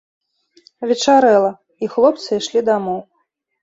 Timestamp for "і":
1.85-1.93